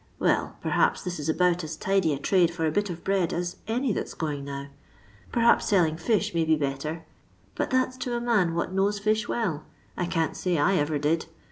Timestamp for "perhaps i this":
0.61-1.19